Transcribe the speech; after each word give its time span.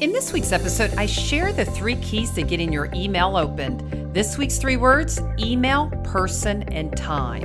In 0.00 0.12
this 0.12 0.32
week's 0.32 0.50
episode, 0.50 0.94
I 0.94 1.04
share 1.04 1.52
the 1.52 1.66
three 1.66 1.96
keys 1.96 2.30
to 2.30 2.42
getting 2.42 2.72
your 2.72 2.88
email 2.94 3.36
opened. 3.36 4.14
This 4.14 4.38
week's 4.38 4.56
three 4.56 4.78
words 4.78 5.20
email, 5.38 5.90
person, 6.04 6.62
and 6.72 6.96
time. 6.96 7.42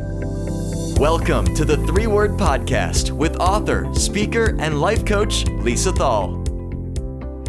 Welcome 0.95 1.53
to 1.55 1.65
the 1.65 1.75
Three 1.85 2.07
Word 2.07 2.31
Podcast 2.39 3.11
with 3.11 3.35
author, 3.41 3.93
speaker, 3.93 4.55
and 4.57 4.79
life 4.79 5.03
coach 5.03 5.45
Lisa 5.47 5.91
Thal. 5.91 6.45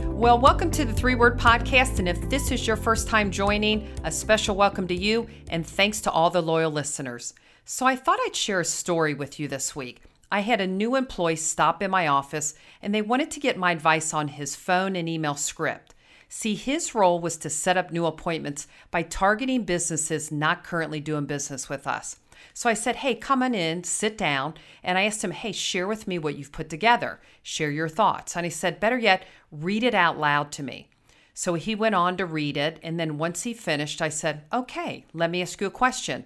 Well, 0.07 0.41
welcome 0.41 0.73
to 0.73 0.85
the 0.85 0.93
Three 0.93 1.15
Word 1.15 1.39
Podcast. 1.39 2.01
And 2.01 2.09
if 2.09 2.29
this 2.29 2.51
is 2.51 2.67
your 2.67 2.77
first 2.77 3.07
time 3.07 3.31
joining, 3.31 3.89
a 4.03 4.11
special 4.11 4.57
welcome 4.57 4.89
to 4.89 4.95
you 4.97 5.29
and 5.51 5.65
thanks 5.65 6.01
to 6.01 6.11
all 6.11 6.31
the 6.31 6.43
loyal 6.43 6.73
listeners. 6.73 7.33
So, 7.65 7.87
I 7.87 7.95
thought 7.95 8.19
I'd 8.27 8.35
share 8.35 8.59
a 8.59 8.65
story 8.65 9.15
with 9.15 9.39
you 9.39 9.47
this 9.47 9.77
week. 9.77 10.03
I 10.31 10.41
had 10.41 10.61
a 10.61 10.67
new 10.67 10.97
employee 10.97 11.37
stop 11.37 11.83
in 11.83 11.91
my 11.91 12.09
office 12.09 12.55
and 12.83 12.95
they 12.95 13.03
wanted 13.03 13.31
to 13.33 13.41
get 13.41 13.57
my 13.57 13.73
advice 13.73 14.13
on 14.13 14.29
his 14.29 14.57
phone 14.57 14.97
and 14.97 15.09
email 15.09 15.35
script. 15.35 15.95
See, 16.29 16.55
his 16.57 16.95
role 16.95 17.21
was 17.21 17.37
to 17.39 17.51
set 17.51 17.77
up 17.77 17.93
new 17.93 18.07
appointments 18.07 18.67
by 18.91 19.03
targeting 19.03 19.65
businesses 19.65 20.33
not 20.33 20.65
currently 20.65 21.01
doing 21.01 21.27
business 21.27 21.69
with 21.69 21.87
us. 21.87 22.17
So 22.53 22.69
I 22.69 22.75
said, 22.75 22.97
Hey, 22.97 23.15
come 23.15 23.43
on 23.43 23.55
in, 23.55 23.85
sit 23.85 24.19
down. 24.19 24.55
And 24.83 24.99
I 24.99 25.05
asked 25.05 25.23
him, 25.23 25.31
Hey, 25.31 25.53
share 25.53 25.87
with 25.87 26.09
me 26.09 26.19
what 26.19 26.37
you've 26.37 26.53
put 26.53 26.69
together, 26.69 27.21
share 27.43 27.71
your 27.71 27.89
thoughts. 27.89 28.37
And 28.37 28.45
he 28.45 28.51
said, 28.51 28.81
Better 28.81 28.99
yet, 28.99 29.25
read 29.53 29.85
it 29.85 29.95
out 29.95 30.19
loud 30.19 30.51
to 30.53 30.63
me. 30.63 30.89
So 31.33 31.55
he 31.55 31.75
went 31.75 31.95
on 31.95 32.17
to 32.17 32.27
read 32.27 32.57
it. 32.57 32.81
And 32.83 32.99
then 32.99 33.19
once 33.19 33.43
he 33.45 33.55
finished, 33.55 34.03
I 34.03 34.09
said, 34.09 34.43
Okay, 34.53 35.05
let 35.13 35.31
me 35.31 35.43
ask 35.43 35.61
you 35.61 35.67
a 35.67 35.71
question. 35.71 36.25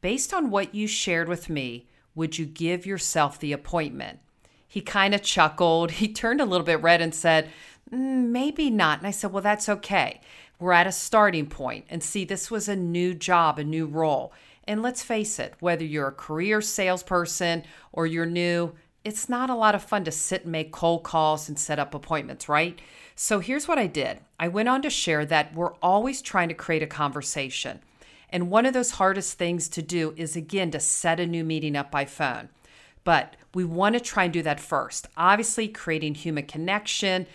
Based 0.00 0.32
on 0.32 0.50
what 0.50 0.74
you 0.74 0.86
shared 0.86 1.28
with 1.28 1.48
me, 1.48 1.86
would 2.14 2.38
you 2.38 2.46
give 2.46 2.86
yourself 2.86 3.38
the 3.38 3.52
appointment? 3.52 4.20
He 4.66 4.80
kind 4.80 5.14
of 5.14 5.22
chuckled. 5.22 5.92
He 5.92 6.08
turned 6.12 6.40
a 6.40 6.46
little 6.46 6.64
bit 6.64 6.82
red 6.82 7.00
and 7.00 7.14
said, 7.14 7.50
mm, 7.90 8.28
Maybe 8.28 8.70
not. 8.70 8.98
And 8.98 9.06
I 9.06 9.10
said, 9.10 9.32
Well, 9.32 9.42
that's 9.42 9.68
okay. 9.68 10.20
We're 10.58 10.72
at 10.72 10.86
a 10.86 10.92
starting 10.92 11.46
point. 11.46 11.86
And 11.90 12.02
see, 12.02 12.24
this 12.24 12.50
was 12.50 12.68
a 12.68 12.76
new 12.76 13.14
job, 13.14 13.58
a 13.58 13.64
new 13.64 13.86
role. 13.86 14.32
And 14.64 14.80
let's 14.80 15.02
face 15.02 15.38
it, 15.38 15.54
whether 15.60 15.84
you're 15.84 16.08
a 16.08 16.12
career 16.12 16.60
salesperson 16.60 17.64
or 17.92 18.06
you're 18.06 18.26
new, 18.26 18.74
it's 19.04 19.28
not 19.28 19.50
a 19.50 19.54
lot 19.54 19.74
of 19.74 19.82
fun 19.82 20.04
to 20.04 20.12
sit 20.12 20.44
and 20.44 20.52
make 20.52 20.70
cold 20.70 21.02
calls 21.02 21.48
and 21.48 21.58
set 21.58 21.78
up 21.78 21.94
appointments, 21.94 22.48
right? 22.48 22.80
So 23.16 23.40
here's 23.40 23.68
what 23.68 23.78
I 23.78 23.86
did 23.86 24.20
I 24.38 24.48
went 24.48 24.68
on 24.68 24.82
to 24.82 24.90
share 24.90 25.26
that 25.26 25.54
we're 25.54 25.74
always 25.82 26.22
trying 26.22 26.48
to 26.48 26.54
create 26.54 26.82
a 26.82 26.86
conversation. 26.86 27.80
And 28.32 28.50
one 28.50 28.66
of 28.66 28.72
those 28.72 28.92
hardest 28.92 29.38
things 29.38 29.68
to 29.68 29.82
do 29.82 30.14
is, 30.16 30.34
again, 30.34 30.70
to 30.70 30.80
set 30.80 31.20
a 31.20 31.26
new 31.26 31.44
meeting 31.44 31.76
up 31.76 31.90
by 31.90 32.06
phone. 32.06 32.48
But 33.04 33.36
we 33.54 33.64
want 33.64 33.94
to 33.94 34.00
try 34.00 34.24
and 34.24 34.32
do 34.32 34.42
that 34.42 34.58
first. 34.58 35.06
Obviously, 35.16 35.68
creating 35.68 36.14
human 36.14 36.46
connection, 36.46 37.26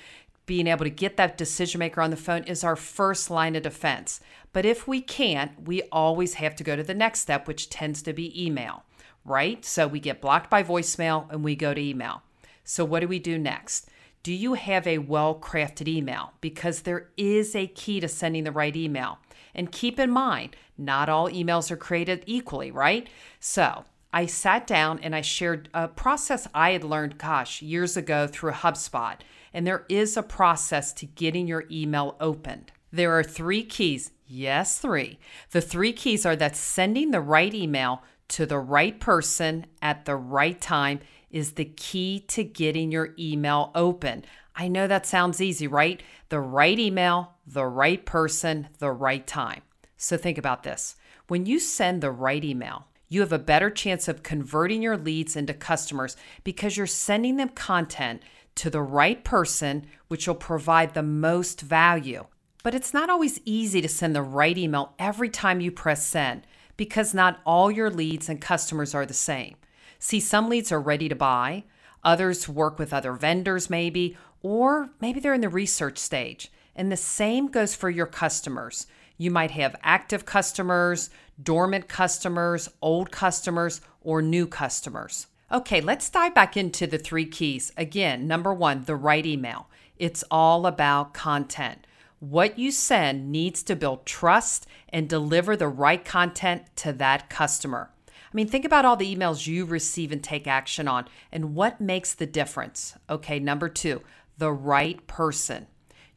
being 0.47 0.65
able 0.65 0.85
to 0.85 0.89
get 0.89 1.17
that 1.17 1.37
decision 1.37 1.79
maker 1.79 2.01
on 2.01 2.09
the 2.09 2.15
phone 2.15 2.43
is 2.43 2.63
our 2.63 2.75
first 2.75 3.29
line 3.29 3.55
of 3.55 3.63
defense. 3.63 4.19
But 4.53 4.65
if 4.65 4.87
we 4.87 5.01
can't, 5.01 5.67
we 5.67 5.83
always 5.91 6.35
have 6.35 6.55
to 6.55 6.63
go 6.63 6.75
to 6.75 6.83
the 6.83 6.93
next 6.93 7.19
step, 7.19 7.47
which 7.47 7.69
tends 7.69 8.01
to 8.03 8.13
be 8.13 8.45
email, 8.45 8.83
right? 9.25 9.63
So 9.63 9.87
we 9.87 9.99
get 9.99 10.21
blocked 10.21 10.49
by 10.49 10.63
voicemail 10.63 11.29
and 11.29 11.43
we 11.43 11.55
go 11.55 11.73
to 11.73 11.81
email. 11.81 12.23
So, 12.63 12.83
what 12.83 13.01
do 13.01 13.07
we 13.07 13.19
do 13.19 13.37
next? 13.37 13.89
Do 14.27 14.33
you 14.33 14.55
have 14.55 14.85
a 14.85 14.97
well 14.97 15.35
crafted 15.35 15.87
email? 15.87 16.33
Because 16.41 16.81
there 16.81 17.07
is 17.15 17.55
a 17.55 17.65
key 17.65 18.01
to 18.01 18.09
sending 18.09 18.43
the 18.43 18.51
right 18.51 18.75
email. 18.75 19.19
And 19.55 19.71
keep 19.71 20.01
in 20.01 20.11
mind, 20.11 20.57
not 20.77 21.07
all 21.07 21.29
emails 21.29 21.71
are 21.71 21.77
created 21.77 22.25
equally, 22.25 22.69
right? 22.69 23.07
So 23.39 23.85
I 24.11 24.25
sat 24.25 24.67
down 24.67 24.99
and 24.99 25.15
I 25.15 25.21
shared 25.21 25.69
a 25.73 25.87
process 25.87 26.45
I 26.53 26.71
had 26.71 26.83
learned, 26.83 27.17
gosh, 27.17 27.61
years 27.61 27.95
ago 27.95 28.27
through 28.27 28.51
HubSpot. 28.51 29.15
And 29.53 29.65
there 29.65 29.85
is 29.87 30.17
a 30.17 30.23
process 30.23 30.91
to 30.95 31.05
getting 31.05 31.47
your 31.47 31.63
email 31.71 32.17
opened. 32.19 32.73
There 32.91 33.17
are 33.17 33.23
three 33.23 33.63
keys. 33.63 34.11
Yes, 34.25 34.77
three. 34.77 35.19
The 35.51 35.61
three 35.61 35.93
keys 35.93 36.25
are 36.25 36.35
that 36.35 36.57
sending 36.57 37.11
the 37.11 37.21
right 37.21 37.53
email 37.53 38.03
to 38.27 38.45
the 38.45 38.59
right 38.59 38.99
person 38.99 39.67
at 39.81 40.03
the 40.03 40.17
right 40.17 40.59
time 40.59 40.99
is 41.29 41.53
the 41.53 41.65
key 41.65 42.19
to 42.27 42.43
getting 42.43 42.91
your 42.91 43.13
email 43.19 43.71
open. 43.75 44.25
I 44.55 44.67
know 44.67 44.87
that 44.87 45.05
sounds 45.05 45.41
easy, 45.41 45.67
right? 45.67 46.01
The 46.29 46.39
right 46.39 46.77
email, 46.77 47.33
the 47.45 47.65
right 47.65 48.05
person, 48.05 48.69
the 48.79 48.91
right 48.91 49.25
time. 49.25 49.61
So 49.97 50.17
think 50.17 50.37
about 50.37 50.63
this. 50.63 50.95
When 51.27 51.45
you 51.45 51.59
send 51.59 52.01
the 52.01 52.11
right 52.11 52.43
email, 52.43 52.87
you 53.09 53.21
have 53.21 53.33
a 53.33 53.39
better 53.39 53.69
chance 53.69 54.07
of 54.07 54.23
converting 54.23 54.81
your 54.81 54.97
leads 54.97 55.35
into 55.35 55.53
customers 55.53 56.17
because 56.43 56.75
you're 56.75 56.87
sending 56.87 57.37
them 57.37 57.49
content 57.49 58.21
to 58.55 58.69
the 58.69 58.81
right 58.81 59.23
person, 59.23 59.85
which 60.07 60.27
will 60.27 60.35
provide 60.35 60.93
the 60.93 61.03
most 61.03 61.61
value. 61.61 62.25
But 62.63 62.75
it's 62.75 62.93
not 62.93 63.09
always 63.09 63.39
easy 63.45 63.81
to 63.81 63.87
send 63.87 64.15
the 64.15 64.21
right 64.21 64.57
email 64.57 64.93
every 64.99 65.29
time 65.29 65.61
you 65.61 65.71
press 65.71 66.05
send 66.05 66.45
because 66.75 67.13
not 67.13 67.39
all 67.45 67.71
your 67.71 67.89
leads 67.89 68.29
and 68.29 68.41
customers 68.41 68.93
are 68.93 69.05
the 69.05 69.13
same. 69.13 69.55
See, 69.99 70.19
some 70.19 70.49
leads 70.49 70.71
are 70.71 70.81
ready 70.81 71.09
to 71.09 71.15
buy, 71.15 71.63
others 72.03 72.47
work 72.47 72.79
with 72.79 72.93
other 72.93 73.13
vendors, 73.13 73.69
maybe, 73.69 74.17
or 74.41 74.89
maybe 75.01 75.19
they're 75.19 75.33
in 75.33 75.41
the 75.41 75.49
research 75.49 75.97
stage. 75.97 76.51
And 76.75 76.91
the 76.91 76.97
same 76.97 77.47
goes 77.47 77.75
for 77.75 77.89
your 77.89 78.05
customers. 78.05 78.87
You 79.17 79.31
might 79.31 79.51
have 79.51 79.75
active 79.81 80.25
customers, 80.25 81.09
dormant 81.41 81.87
customers, 81.87 82.69
old 82.81 83.11
customers, 83.11 83.81
or 84.01 84.21
new 84.21 84.45
customers. 84.45 85.27
Okay, 85.51 85.81
let's 85.81 86.09
dive 86.09 86.35
back 86.35 86.55
into 86.55 86.85
the 86.85 86.97
three 86.97 87.25
keys. 87.25 87.71
Again, 87.77 88.27
number 88.27 88.53
one, 88.53 88.83
the 88.83 88.95
right 88.95 89.25
email. 89.25 89.69
It's 89.97 90.23
all 90.29 90.67
about 90.67 91.13
content. 91.13 91.87
What 92.19 92.59
you 92.59 92.71
send 92.71 93.31
needs 93.31 93.63
to 93.63 93.75
build 93.75 94.05
trust 94.05 94.67
and 94.89 95.07
deliver 95.07 95.55
the 95.55 95.67
right 95.67 96.03
content 96.03 96.63
to 96.77 96.93
that 96.93 97.29
customer. 97.29 97.91
I 98.37 98.39
mean, 98.39 98.49
think 98.49 98.65
about 98.65 98.85
all 98.85 98.95
the 98.95 99.15
emails 99.15 99.47
you 99.47 99.65
receive 99.65 100.11
and 100.11 100.23
take 100.23 100.45
action 100.45 100.87
on 100.87 101.07
and 101.31 101.55
what 101.55 101.81
makes 101.81 102.13
the 102.13 102.27
difference. 102.27 102.93
Okay, 103.09 103.39
number 103.39 103.67
two, 103.67 104.03
the 104.37 104.51
right 104.51 105.07
person. 105.07 105.65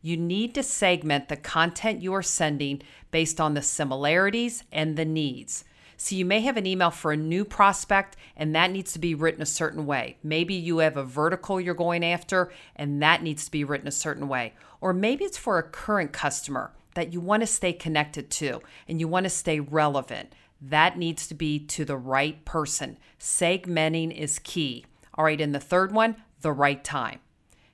You 0.03 0.19
need 0.19 0.55
to 0.57 0.63
segment 0.63 1.31
the 1.31 1.39
content 1.39 2.03
you 2.03 2.13
are 2.13 2.23
sending 2.23 2.83
based 3.11 3.41
on 3.41 3.55
the 3.55 3.63
similarities 3.63 4.65
and 4.71 4.99
the 4.99 5.07
needs. 5.07 5.65
So 5.97 6.15
you 6.15 6.27
may 6.27 6.41
have 6.41 6.59
an 6.59 6.67
email 6.67 6.91
for 6.91 7.11
a 7.11 7.17
new 7.17 7.43
prospect 7.43 8.19
and 8.37 8.55
that 8.55 8.71
needs 8.71 8.93
to 8.93 8.99
be 8.99 9.15
written 9.15 9.41
a 9.41 9.47
certain 9.47 9.87
way. 9.87 10.19
Maybe 10.23 10.53
you 10.53 10.77
have 10.79 10.99
a 10.99 11.05
vertical 11.05 11.59
you're 11.59 11.73
going 11.73 12.05
after 12.05 12.53
and 12.77 13.03
that 13.03 13.23
needs 13.23 13.47
to 13.47 13.51
be 13.51 13.65
written 13.65 13.89
a 13.89 13.93
certain 13.93 14.29
way. 14.29 14.53
Or 14.83 14.93
maybe 14.93 15.25
it's 15.25 15.39
for 15.39 15.57
a 15.57 15.63
current 15.63 16.13
customer 16.13 16.73
that 16.95 17.15
you 17.15 17.21
want 17.21 17.41
to 17.43 17.47
stay 17.47 17.73
connected 17.73 18.29
to 18.33 18.61
and 18.87 19.01
you 19.01 19.09
want 19.09 19.25
to 19.25 19.31
stay 19.31 19.59
relevant. 19.59 20.35
That 20.61 20.99
needs 20.99 21.27
to 21.29 21.35
be 21.35 21.59
to 21.59 21.85
the 21.85 21.97
right 21.97 22.45
person. 22.45 22.99
Segmenting 23.19 24.17
is 24.17 24.39
key. 24.39 24.85
All 25.15 25.25
right, 25.25 25.41
and 25.41 25.55
the 25.55 25.61
third 25.61 25.93
one, 25.93 26.17
the 26.43 26.53
right 26.53 26.83
time. 26.83 27.21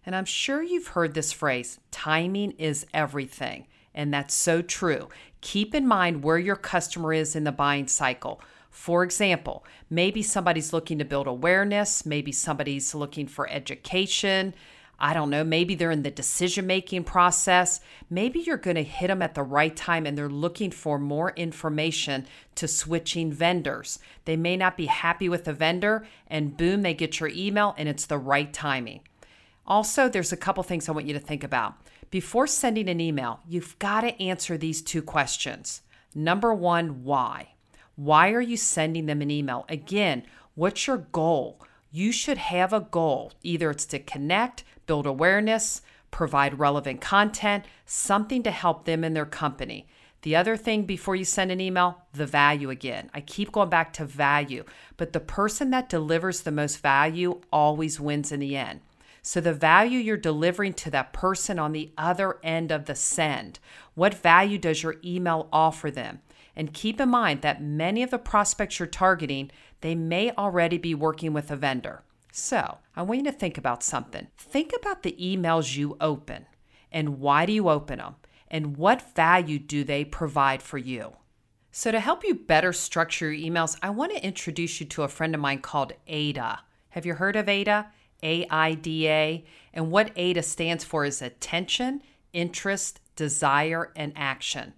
And 0.05 0.15
I'm 0.15 0.25
sure 0.25 0.63
you've 0.63 0.89
heard 0.89 1.15
this 1.15 1.33
phrase 1.33 1.81
timing 1.91 2.53
is 2.53 2.87
everything. 2.95 3.67
And 3.95 4.13
that's 4.13 4.35
so 4.35 4.63
true. 4.63 5.09
Keep 5.41 5.75
in 5.75 5.87
mind 5.87 6.23
where 6.23 6.39
your 6.39 6.57
customer 6.57 7.13
is 7.13 7.35
in 7.35 7.45
the 7.45 7.53
buying 7.53 7.89
cycle. 7.89 8.41
For 8.71 9.03
example, 9.03 9.65
maybe 9.89 10.23
somebody's 10.23 10.73
looking 10.73 10.99
to 10.99 11.05
build 11.05 11.27
awareness, 11.27 12.05
maybe 12.05 12.31
somebody's 12.31 12.95
looking 12.95 13.27
for 13.27 13.49
education. 13.49 14.55
I 14.99 15.13
don't 15.13 15.31
know, 15.31 15.45
maybe 15.45 15.75
they're 15.75 15.91
in 15.91 16.03
the 16.03 16.11
decision 16.11 16.67
making 16.67 17.05
process. 17.05 17.81
Maybe 18.09 18.41
you're 18.41 18.57
going 18.57 18.77
to 18.77 18.83
hit 18.83 19.09
them 19.09 19.21
at 19.21 19.35
the 19.35 19.43
right 19.43 19.77
time 19.77 20.07
and 20.07 20.17
they're 20.17 20.29
looking 20.29 20.71
for 20.71 20.99
more 20.99 21.33
information 21.37 22.27
to 22.55 22.67
switching 22.67 23.31
vendors. 23.31 23.99
They 24.25 24.37
may 24.37 24.57
not 24.57 24.77
be 24.77 24.87
happy 24.87 25.29
with 25.29 25.45
the 25.45 25.53
vendor, 25.53 26.07
and 26.27 26.57
boom, 26.57 26.83
they 26.83 26.95
get 26.95 27.21
your 27.21 27.29
email 27.29 27.75
and 27.77 27.89
it's 27.89 28.07
the 28.07 28.19
right 28.19 28.53
timing. 28.53 29.01
Also, 29.67 30.09
there's 30.09 30.33
a 30.33 30.37
couple 30.37 30.63
things 30.63 30.89
I 30.89 30.93
want 30.93 31.07
you 31.07 31.13
to 31.13 31.21
think 31.21 31.45
about. 31.45 31.75
Before 32.11 32.47
sending 32.47 32.89
an 32.89 33.01
email, 33.01 33.41
you've 33.49 33.79
got 33.79 34.03
to 34.03 34.23
answer 34.23 34.57
these 34.57 34.81
two 34.81 35.03
questions. 35.03 35.83
Number 36.15 36.55
one, 36.55 37.03
why? 37.05 37.55
Why 37.97 38.31
are 38.31 38.41
you 38.41 38.57
sending 38.57 39.07
them 39.07 39.21
an 39.23 39.31
email? 39.31 39.67
Again, 39.69 40.25
what's 40.55 40.87
your 40.87 40.99
goal? 40.99 41.61
You 41.97 42.13
should 42.13 42.37
have 42.37 42.75
a 42.75 42.81
goal. 42.81 43.33
Either 43.43 43.71
it's 43.71 43.87
to 43.87 43.99
connect, 43.99 44.65
build 44.85 45.07
awareness, 45.07 45.81
provide 46.11 46.59
relevant 46.59 47.01
content, 47.01 47.65
something 47.87 48.43
to 48.43 48.51
help 48.51 48.85
them 48.85 49.03
in 49.03 49.15
their 49.15 49.25
company. 49.25 49.87
The 50.21 50.37
other 50.37 50.59
thing 50.59 50.83
before 50.83 51.17
you 51.17 51.25
send 51.25 51.51
an 51.51 51.59
email, 51.59 52.03
the 52.13 52.27
value 52.27 52.69
again. 52.69 53.09
I 53.15 53.23
keep 53.23 53.51
going 53.51 53.71
back 53.71 53.95
to 53.95 54.05
value, 54.05 54.65
but 54.99 55.15
the 55.15 55.21
person 55.21 55.71
that 55.71 55.89
delivers 55.89 56.43
the 56.43 56.53
most 56.53 56.83
value 56.83 57.41
always 57.51 57.99
wins 57.99 58.31
in 58.31 58.41
the 58.41 58.59
end. 58.59 58.81
So, 59.23 59.41
the 59.41 59.55
value 59.55 59.99
you're 59.99 60.19
delivering 60.19 60.75
to 60.75 60.91
that 60.91 61.15
person 61.15 61.59
on 61.59 61.73
the 61.73 61.93
other 61.97 62.39
end 62.43 62.73
of 62.73 62.85
the 62.85 62.95
send, 62.95 63.59
what 63.95 64.13
value 64.13 64.59
does 64.59 64.83
your 64.83 64.97
email 65.03 65.49
offer 65.51 65.91
them? 65.91 66.21
And 66.57 66.73
keep 66.73 67.01
in 67.01 67.11
mind 67.11 67.43
that 67.43 67.63
many 67.63 68.03
of 68.03 68.11
the 68.11 68.19
prospects 68.19 68.79
you're 68.79 68.87
targeting, 68.87 69.51
they 69.81 69.95
may 69.95 70.31
already 70.33 70.79
be 70.79 70.95
working 70.95 71.33
with 71.33 71.51
a 71.51 71.57
vendor. 71.57 72.03
So, 72.33 72.79
I 72.95 73.03
want 73.03 73.21
you 73.21 73.31
to 73.31 73.33
think 73.33 73.57
about 73.57 73.83
something. 73.83 74.27
Think 74.37 74.73
about 74.79 75.03
the 75.03 75.17
emails 75.21 75.77
you 75.77 75.97
open 76.01 76.47
And 76.93 77.19
why 77.19 77.47
do 77.47 77.53
you 77.53 77.69
open 77.69 77.99
them? 77.99 78.17
And 78.49 78.77
what 78.77 79.15
value 79.15 79.59
do 79.59 79.85
they 79.85 80.05
provide 80.05 80.63
for 80.63 80.79
you? 80.79 81.17
So, 81.73 81.91
to 81.91 82.01
help 82.01 82.25
you 82.25 82.35
better 82.35 82.73
structure 82.73 83.31
your 83.33 83.51
emails, 83.51 83.77
I 83.83 83.91
want 83.91 84.13
to 84.13 84.25
introduce 84.25 84.81
you 84.81 84.87
to 84.87 85.03
a 85.03 85.09
friend 85.09 85.35
of 85.35 85.41
mine 85.41 85.61
called 85.61 85.93
AIDA. 86.07 86.61
Have 86.91 87.05
you 87.05 87.15
heard 87.15 87.37
of 87.37 87.49
AIDA? 87.49 87.91
A 88.23 88.47
I 88.49 88.75
D 88.75 89.09
A. 89.09 89.45
And 89.75 89.91
what 89.91 90.13
AIDA 90.17 90.43
stands 90.43 90.85
for 90.85 91.05
is 91.05 91.21
attention, 91.21 92.03
interest, 92.33 93.01
desire, 93.15 93.93
and 93.95 94.13
action. 94.17 94.75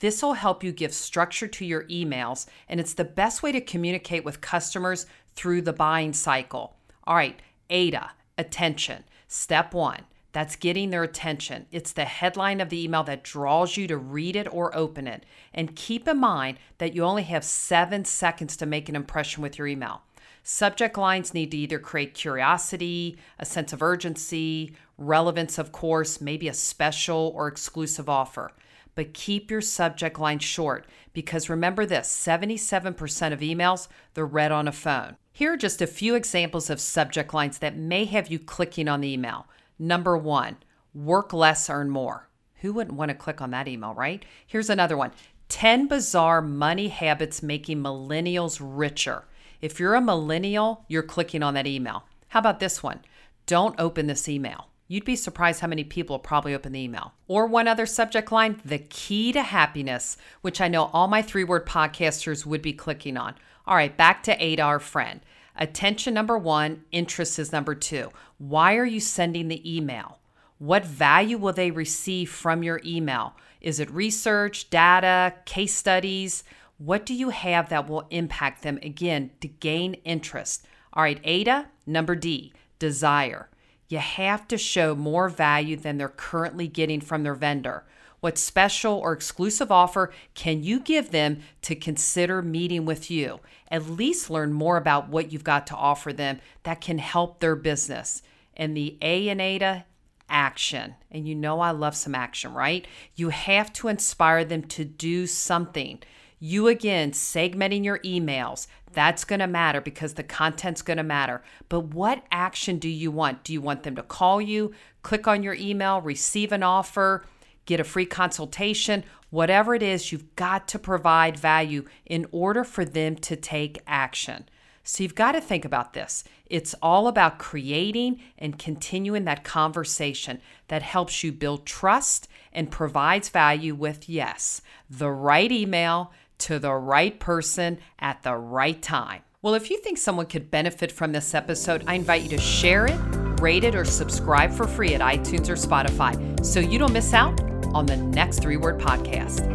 This 0.00 0.22
will 0.22 0.34
help 0.34 0.62
you 0.62 0.72
give 0.72 0.92
structure 0.92 1.46
to 1.48 1.64
your 1.64 1.84
emails, 1.84 2.46
and 2.68 2.78
it's 2.78 2.94
the 2.94 3.04
best 3.04 3.42
way 3.42 3.52
to 3.52 3.60
communicate 3.60 4.24
with 4.24 4.40
customers 4.40 5.06
through 5.34 5.62
the 5.62 5.72
buying 5.72 6.12
cycle. 6.12 6.76
All 7.04 7.16
right, 7.16 7.40
AIDA, 7.70 8.10
attention. 8.36 9.04
Step 9.28 9.72
one, 9.72 10.02
that's 10.32 10.56
getting 10.56 10.90
their 10.90 11.02
attention. 11.02 11.66
It's 11.72 11.92
the 11.92 12.04
headline 12.04 12.60
of 12.60 12.68
the 12.68 12.84
email 12.84 13.04
that 13.04 13.24
draws 13.24 13.76
you 13.78 13.86
to 13.86 13.96
read 13.96 14.36
it 14.36 14.52
or 14.52 14.76
open 14.76 15.06
it. 15.06 15.24
And 15.54 15.74
keep 15.74 16.06
in 16.06 16.18
mind 16.18 16.58
that 16.76 16.94
you 16.94 17.02
only 17.02 17.22
have 17.22 17.42
seven 17.42 18.04
seconds 18.04 18.56
to 18.58 18.66
make 18.66 18.88
an 18.90 18.96
impression 18.96 19.42
with 19.42 19.56
your 19.56 19.66
email. 19.66 20.02
Subject 20.42 20.96
lines 20.98 21.34
need 21.34 21.50
to 21.52 21.56
either 21.56 21.78
create 21.78 22.14
curiosity, 22.14 23.16
a 23.38 23.44
sense 23.44 23.72
of 23.72 23.82
urgency, 23.82 24.76
relevance, 24.98 25.58
of 25.58 25.72
course, 25.72 26.20
maybe 26.20 26.48
a 26.48 26.54
special 26.54 27.32
or 27.34 27.48
exclusive 27.48 28.08
offer. 28.08 28.52
But 28.96 29.14
keep 29.14 29.50
your 29.50 29.60
subject 29.60 30.18
line 30.18 30.40
short 30.40 30.86
because 31.12 31.48
remember 31.48 31.86
this 31.86 32.08
77% 32.08 33.32
of 33.32 33.40
emails, 33.40 33.86
they're 34.14 34.26
read 34.26 34.50
on 34.50 34.66
a 34.66 34.72
phone. 34.72 35.16
Here 35.32 35.52
are 35.52 35.56
just 35.56 35.82
a 35.82 35.86
few 35.86 36.14
examples 36.14 36.70
of 36.70 36.80
subject 36.80 37.32
lines 37.34 37.58
that 37.58 37.76
may 37.76 38.06
have 38.06 38.28
you 38.28 38.38
clicking 38.38 38.88
on 38.88 39.02
the 39.02 39.12
email. 39.12 39.46
Number 39.78 40.16
one, 40.16 40.56
work 40.94 41.34
less, 41.34 41.68
earn 41.68 41.90
more. 41.90 42.28
Who 42.62 42.72
wouldn't 42.72 42.96
want 42.96 43.10
to 43.10 43.14
click 43.14 43.42
on 43.42 43.50
that 43.50 43.68
email, 43.68 43.92
right? 43.92 44.24
Here's 44.46 44.70
another 44.70 44.96
one 44.96 45.12
10 45.50 45.88
bizarre 45.88 46.40
money 46.40 46.88
habits 46.88 47.42
making 47.42 47.82
millennials 47.82 48.58
richer. 48.60 49.24
If 49.60 49.78
you're 49.78 49.94
a 49.94 50.00
millennial, 50.00 50.84
you're 50.88 51.02
clicking 51.02 51.42
on 51.42 51.54
that 51.54 51.66
email. 51.66 52.04
How 52.28 52.40
about 52.40 52.60
this 52.60 52.82
one? 52.82 53.00
Don't 53.44 53.78
open 53.78 54.06
this 54.06 54.28
email. 54.28 54.68
You'd 54.88 55.04
be 55.04 55.16
surprised 55.16 55.60
how 55.60 55.66
many 55.66 55.82
people 55.82 56.18
probably 56.18 56.54
open 56.54 56.72
the 56.72 56.80
email. 56.80 57.12
Or 57.26 57.46
one 57.46 57.66
other 57.66 57.86
subject 57.86 58.30
line, 58.30 58.60
the 58.64 58.78
key 58.78 59.32
to 59.32 59.42
happiness, 59.42 60.16
which 60.42 60.60
I 60.60 60.68
know 60.68 60.90
all 60.92 61.08
my 61.08 61.22
three 61.22 61.42
word 61.42 61.66
podcasters 61.66 62.46
would 62.46 62.62
be 62.62 62.72
clicking 62.72 63.16
on. 63.16 63.34
All 63.66 63.74
right, 63.74 63.96
back 63.96 64.22
to 64.24 64.42
AIDA, 64.42 64.62
our 64.62 64.78
friend. 64.78 65.20
Attention 65.56 66.14
number 66.14 66.38
one, 66.38 66.84
interest 66.92 67.38
is 67.38 67.50
number 67.50 67.74
two. 67.74 68.10
Why 68.38 68.76
are 68.76 68.84
you 68.84 69.00
sending 69.00 69.48
the 69.48 69.76
email? 69.76 70.18
What 70.58 70.86
value 70.86 71.36
will 71.36 71.52
they 71.52 71.70
receive 71.70 72.30
from 72.30 72.62
your 72.62 72.80
email? 72.84 73.34
Is 73.60 73.80
it 73.80 73.90
research, 73.90 74.70
data, 74.70 75.34
case 75.46 75.74
studies? 75.74 76.44
What 76.78 77.04
do 77.04 77.14
you 77.14 77.30
have 77.30 77.70
that 77.70 77.88
will 77.88 78.06
impact 78.10 78.62
them 78.62 78.78
again 78.82 79.30
to 79.40 79.48
gain 79.48 79.94
interest? 80.04 80.64
All 80.92 81.02
right, 81.02 81.20
AIDA, 81.24 81.68
number 81.86 82.14
D, 82.14 82.52
desire. 82.78 83.48
You 83.88 83.98
have 83.98 84.48
to 84.48 84.58
show 84.58 84.94
more 84.94 85.28
value 85.28 85.76
than 85.76 85.98
they're 85.98 86.08
currently 86.08 86.68
getting 86.68 87.00
from 87.00 87.22
their 87.22 87.34
vendor. 87.34 87.84
What 88.20 88.38
special 88.38 88.94
or 88.94 89.12
exclusive 89.12 89.70
offer 89.70 90.12
can 90.34 90.62
you 90.62 90.80
give 90.80 91.10
them 91.10 91.42
to 91.62 91.76
consider 91.76 92.42
meeting 92.42 92.84
with 92.84 93.10
you? 93.10 93.40
At 93.70 93.88
least 93.88 94.30
learn 94.30 94.52
more 94.52 94.76
about 94.76 95.08
what 95.08 95.32
you've 95.32 95.44
got 95.44 95.66
to 95.68 95.76
offer 95.76 96.12
them 96.12 96.40
that 96.64 96.80
can 96.80 96.98
help 96.98 97.40
their 97.40 97.54
business. 97.56 98.22
And 98.56 98.76
the 98.76 98.96
A 99.02 99.28
in 99.28 99.40
AIDA, 99.40 99.84
action. 100.28 100.94
And 101.10 101.28
you 101.28 101.34
know 101.34 101.60
I 101.60 101.70
love 101.70 101.94
some 101.94 102.14
action, 102.14 102.52
right? 102.52 102.86
You 103.14 103.28
have 103.28 103.72
to 103.74 103.88
inspire 103.88 104.44
them 104.44 104.62
to 104.64 104.84
do 104.84 105.26
something. 105.26 106.02
You 106.38 106.68
again 106.68 107.12
segmenting 107.12 107.84
your 107.84 107.98
emails. 108.00 108.66
That's 108.96 109.24
going 109.24 109.40
to 109.40 109.46
matter 109.46 109.82
because 109.82 110.14
the 110.14 110.22
content's 110.22 110.80
going 110.80 110.96
to 110.96 111.02
matter. 111.02 111.42
But 111.68 111.80
what 111.92 112.24
action 112.32 112.78
do 112.78 112.88
you 112.88 113.10
want? 113.10 113.44
Do 113.44 113.52
you 113.52 113.60
want 113.60 113.82
them 113.82 113.94
to 113.96 114.02
call 114.02 114.40
you, 114.40 114.72
click 115.02 115.28
on 115.28 115.42
your 115.42 115.52
email, 115.52 116.00
receive 116.00 116.50
an 116.50 116.62
offer, 116.62 117.26
get 117.66 117.78
a 117.78 117.84
free 117.84 118.06
consultation? 118.06 119.04
Whatever 119.28 119.74
it 119.74 119.82
is, 119.82 120.12
you've 120.12 120.34
got 120.34 120.66
to 120.68 120.78
provide 120.78 121.38
value 121.38 121.84
in 122.06 122.24
order 122.32 122.64
for 122.64 122.86
them 122.86 123.16
to 123.16 123.36
take 123.36 123.82
action. 123.86 124.48
So 124.82 125.02
you've 125.02 125.14
got 125.14 125.32
to 125.32 125.42
think 125.42 125.66
about 125.66 125.92
this. 125.92 126.24
It's 126.46 126.74
all 126.80 127.06
about 127.06 127.38
creating 127.38 128.20
and 128.38 128.58
continuing 128.58 129.24
that 129.26 129.44
conversation 129.44 130.40
that 130.68 130.80
helps 130.80 131.22
you 131.22 131.32
build 131.32 131.66
trust 131.66 132.28
and 132.50 132.70
provides 132.70 133.28
value 133.28 133.74
with, 133.74 134.08
yes, 134.08 134.62
the 134.88 135.10
right 135.10 135.52
email 135.52 136.12
to 136.38 136.58
the 136.58 136.72
right 136.72 137.18
person 137.18 137.78
at 137.98 138.22
the 138.22 138.34
right 138.34 138.80
time. 138.80 139.22
Well, 139.42 139.54
if 139.54 139.70
you 139.70 139.78
think 139.78 139.98
someone 139.98 140.26
could 140.26 140.50
benefit 140.50 140.90
from 140.90 141.12
this 141.12 141.34
episode, 141.34 141.84
I 141.86 141.94
invite 141.94 142.22
you 142.22 142.28
to 142.30 142.38
share 142.38 142.86
it, 142.86 142.98
rate 143.40 143.64
it, 143.64 143.74
or 143.74 143.84
subscribe 143.84 144.52
for 144.52 144.66
free 144.66 144.94
at 144.94 145.00
iTunes 145.00 145.48
or 145.48 145.54
Spotify 145.54 146.44
so 146.44 146.58
you 146.58 146.78
don't 146.78 146.92
miss 146.92 147.14
out 147.14 147.40
on 147.72 147.86
the 147.86 147.96
next 147.96 148.40
three 148.40 148.56
word 148.56 148.80
podcast. 148.80 149.46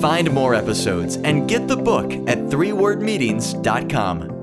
Find 0.00 0.32
more 0.32 0.54
episodes 0.54 1.16
and 1.16 1.48
get 1.48 1.66
the 1.66 1.76
book 1.76 2.12
at 2.12 2.38
threewordmeetings.com. 2.38 4.37